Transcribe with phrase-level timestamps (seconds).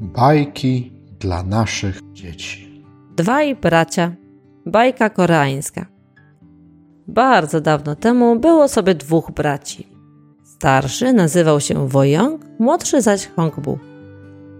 [0.00, 2.84] Bajki dla naszych dzieci.
[3.16, 4.12] Dwaj bracia.
[4.66, 5.86] Bajka koreańska.
[7.08, 9.86] Bardzo dawno temu było sobie dwóch braci.
[10.44, 13.78] Starszy nazywał się Wojong, młodszy zaś Hongbu.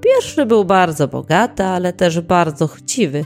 [0.00, 3.24] Pierwszy był bardzo bogaty, ale też bardzo chciwy.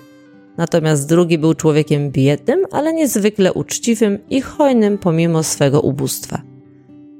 [0.56, 6.42] Natomiast drugi był człowiekiem biednym, ale niezwykle uczciwym i hojnym pomimo swego ubóstwa.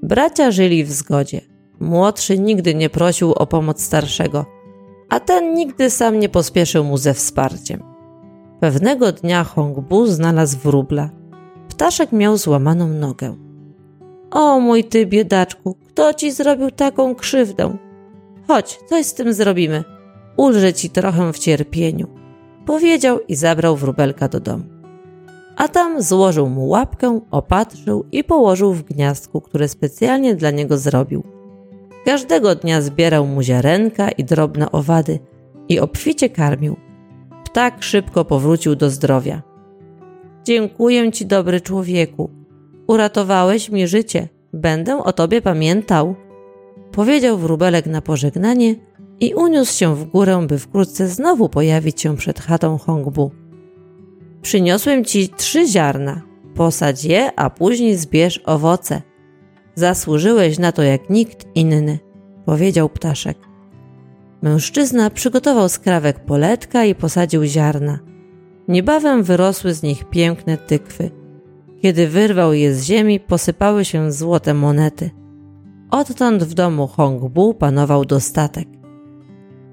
[0.03, 1.41] Bracia żyli w zgodzie.
[1.81, 4.47] Młodszy nigdy nie prosił o pomoc starszego,
[5.11, 7.83] a ten nigdy sam nie pospieszył mu ze wsparciem.
[8.61, 11.11] Pewnego dnia Hongbu znalazł wróbla.
[11.69, 13.37] Ptaszek miał złamaną nogę.
[14.31, 17.77] O mój ty biedaczku, kto ci zrobił taką krzywdę?
[18.49, 19.85] Chodź, coś z tym zrobimy.
[20.37, 22.07] Ulżę ci trochę w cierpieniu.
[22.67, 24.65] Powiedział i zabrał wróbelka do domu.
[25.57, 31.40] A tam złożył mu łapkę, opatrzył i położył w gniazdku, które specjalnie dla niego zrobił.
[32.05, 35.19] Każdego dnia zbierał mu ziarenka i drobne owady
[35.69, 36.77] i obficie karmił.
[37.45, 39.43] Ptak szybko powrócił do zdrowia.
[40.45, 42.31] Dziękuję ci, dobry człowieku.
[42.87, 44.29] Uratowałeś mi życie.
[44.53, 46.15] Będę o tobie pamiętał.
[46.93, 48.75] Powiedział wróbelek na pożegnanie
[49.21, 53.31] i uniósł się w górę, by wkrótce znowu pojawić się przed chatą Hongbu.
[54.43, 56.23] Przyniosłem ci trzy ziarna.
[56.55, 59.03] Posadź je, a później zbierz owoce.
[59.75, 61.99] Zasłużyłeś na to jak nikt inny,
[62.47, 63.39] powiedział ptaszek.
[64.43, 67.99] Mężczyzna przygotował skrawek poletka i posadził ziarna.
[68.69, 71.11] Niebawem wyrosły z nich piękne tykwy.
[71.83, 75.11] Kiedy wyrwał je z ziemi, posypały się złote monety.
[75.91, 78.69] Odtąd w domu Hongbu panował dostatek.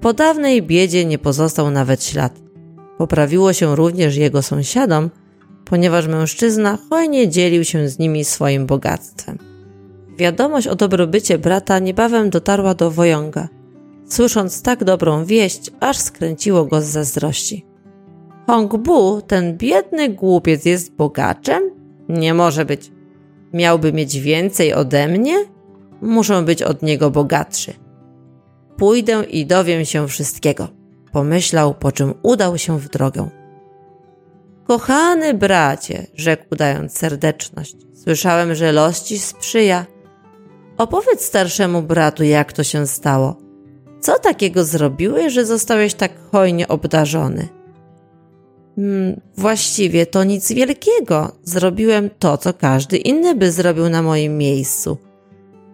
[0.00, 2.40] Po dawnej biedzie nie pozostał nawet ślad.
[2.98, 5.10] Poprawiło się również jego sąsiadom,
[5.64, 9.47] ponieważ mężczyzna hojnie dzielił się z nimi swoim bogactwem.
[10.18, 13.48] Wiadomość o dobrobycie brata niebawem dotarła do Wojonga.
[14.08, 17.66] Słysząc tak dobrą wieść, aż skręciło go z zazdrości.
[18.46, 21.70] Hongbu, ten biedny głupiec jest bogaczem?
[22.08, 22.90] Nie może być.
[23.52, 25.44] Miałby mieć więcej ode mnie?
[26.02, 27.74] Muszę być od niego bogatszy.
[28.76, 30.68] Pójdę i dowiem się wszystkiego,
[31.12, 33.28] pomyślał, po czym udał się w drogę.
[34.64, 39.86] Kochany bracie, rzekł udając serdeczność, słyszałem, że los ci sprzyja.
[40.78, 43.36] Opowiedz starszemu bratu, jak to się stało.
[44.00, 47.48] Co takiego zrobiłeś, że zostałeś tak hojnie obdarzony?
[48.76, 51.32] Hmm, właściwie to nic wielkiego.
[51.44, 54.98] Zrobiłem to, co każdy inny by zrobił na moim miejscu.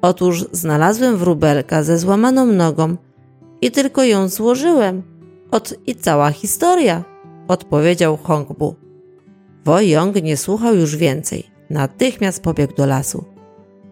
[0.03, 2.97] Otóż znalazłem wróbelka ze złamaną nogą
[3.61, 5.03] i tylko ją złożyłem.
[5.51, 7.05] Ot i cała historia,
[7.49, 8.75] odpowiedział Hongbu.
[9.65, 11.45] Wojong nie słuchał już więcej.
[11.71, 13.34] Natychmiast pobiegł do lasu.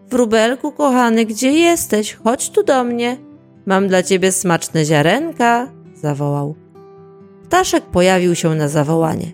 [0.09, 2.13] Wróbelku, kochany, gdzie jesteś?
[2.13, 3.17] Chodź tu do mnie.
[3.65, 6.55] Mam dla ciebie smaczne ziarenka, zawołał.
[7.43, 9.31] Ptaszek pojawił się na zawołanie.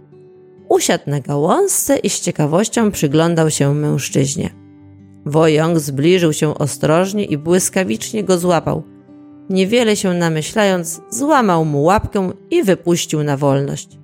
[0.70, 4.50] Usiadł na gałązce i z ciekawością przyglądał się mężczyźnie.
[5.26, 8.84] Wojong zbliżył się ostrożnie i błyskawicznie go złapał.
[9.50, 13.98] Niewiele się namyślając, złamał mu łapkę i wypuścił na wolność.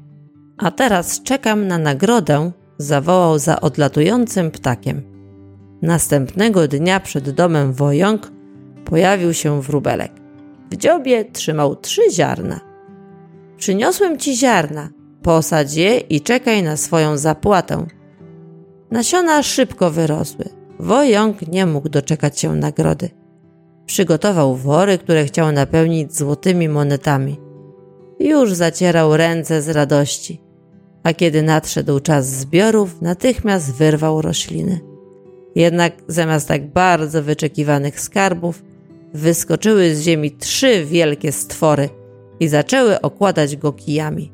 [0.57, 5.14] A teraz czekam na nagrodę, zawołał za odlatującym ptakiem.
[5.85, 8.31] Następnego dnia przed domem Wojong
[8.85, 10.11] pojawił się wróbelek.
[10.71, 12.59] W dziobie trzymał trzy ziarna.
[13.57, 14.89] Przyniosłem ci ziarna,
[15.21, 17.85] posadź je i czekaj na swoją zapłatę.
[18.91, 20.45] Nasiona szybko wyrosły.
[20.79, 23.09] Wojong nie mógł doczekać się nagrody.
[23.85, 27.39] Przygotował wory, które chciał napełnić złotymi monetami.
[28.19, 30.41] Już zacierał ręce z radości,
[31.03, 34.94] a kiedy nadszedł czas zbiorów, natychmiast wyrwał rośliny.
[35.55, 38.63] Jednak zamiast tak bardzo wyczekiwanych skarbów,
[39.13, 41.89] wyskoczyły z ziemi trzy wielkie stwory
[42.39, 44.31] i zaczęły okładać go kijami.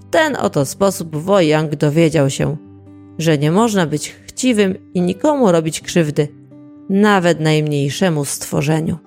[0.00, 2.56] W ten oto sposób Wojang dowiedział się,
[3.18, 6.28] że nie można być chciwym i nikomu robić krzywdy,
[6.90, 8.98] nawet najmniejszemu stworzeniu.